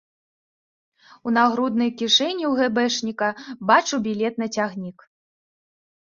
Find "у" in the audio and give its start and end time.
1.31-1.33